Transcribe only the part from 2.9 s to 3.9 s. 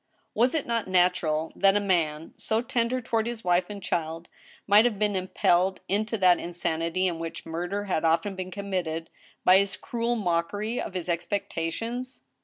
toward his wife and